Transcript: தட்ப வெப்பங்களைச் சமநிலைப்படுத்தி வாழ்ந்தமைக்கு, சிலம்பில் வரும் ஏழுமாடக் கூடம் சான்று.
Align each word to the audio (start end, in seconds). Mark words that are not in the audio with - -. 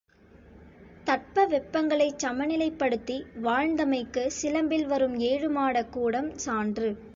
தட்ப 1.05 1.45
வெப்பங்களைச் 1.45 2.25
சமநிலைப்படுத்தி 2.25 3.17
வாழ்ந்தமைக்கு, 3.41 4.27
சிலம்பில் 4.41 4.85
வரும் 4.85 5.19
ஏழுமாடக் 5.23 5.89
கூடம் 5.89 6.37
சான்று. 6.37 6.91